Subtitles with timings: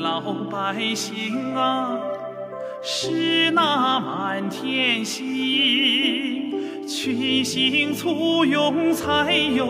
[0.00, 1.98] 老百姓啊，
[2.82, 9.68] 是那满天星，群星簇拥才有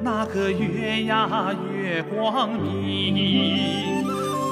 [0.00, 4.04] 那个月呀月光明。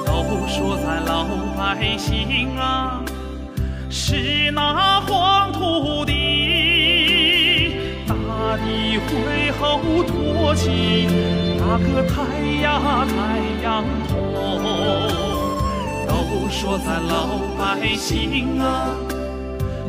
[0.05, 1.25] 都说咱老
[1.57, 3.03] 百姓啊，
[3.89, 7.71] 是那黄土地，
[8.07, 8.13] 大
[8.57, 11.07] 地会后托起
[11.57, 12.21] 那个太
[12.61, 14.48] 阳太阳红。
[16.07, 18.89] 都说咱老百姓啊，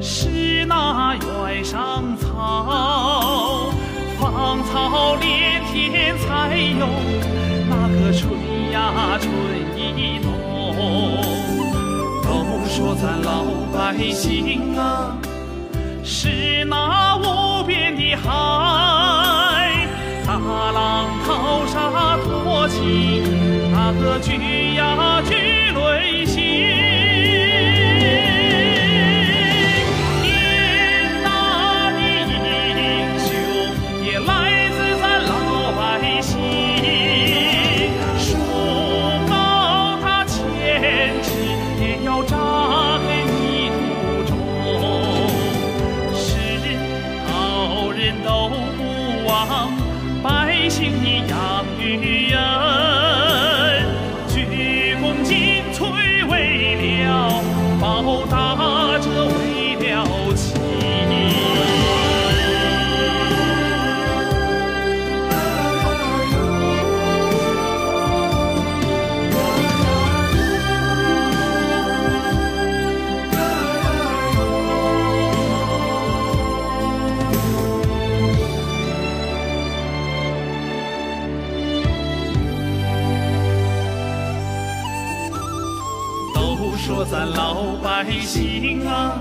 [0.01, 3.71] 是那原上草，
[4.19, 6.87] 芳草连天才有
[7.69, 8.33] 那个春
[8.73, 9.31] 呀春
[9.77, 10.29] 意浓。
[12.23, 12.29] 都
[12.69, 15.17] 说咱老百姓啊，
[16.05, 16.77] 是那
[24.19, 26.35] 聚呀聚论心
[30.23, 30.27] 天
[31.25, 32.81] 大的英
[33.19, 33.29] 雄
[34.05, 34.29] 也来
[34.71, 35.31] 自咱老
[35.73, 35.81] 百
[36.21, 36.31] 姓
[38.19, 38.29] 树
[39.29, 39.33] 高
[40.03, 40.35] 它千
[41.23, 41.29] 尺
[41.81, 42.37] 也要扎
[42.99, 44.31] 根泥土中
[46.15, 46.21] 是
[47.27, 47.31] 好
[47.93, 48.29] 人都
[48.77, 48.81] 不
[49.27, 49.73] 忘
[50.23, 52.50] 百姓的养育啊
[58.11, 58.60] 报答
[86.91, 89.15] 说咱老百姓啊，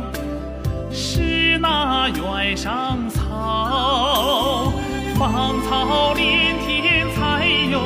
[0.91, 4.73] 是那原上草，
[5.19, 7.79] 芳草连天才有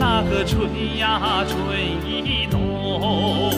[0.00, 3.52] 那个春呀春意浓。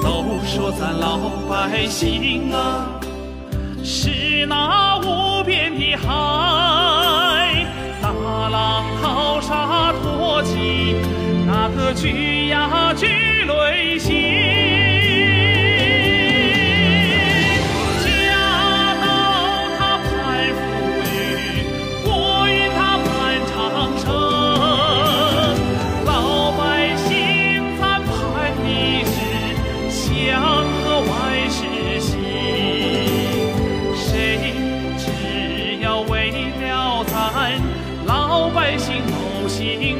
[0.00, 1.18] 都说咱老
[1.50, 2.86] 百姓啊，
[3.82, 7.66] 是那无边的海，
[8.00, 8.08] 大
[8.48, 10.94] 浪淘沙托起
[11.44, 13.23] 那个巨呀巨
[39.54, 39.93] 心。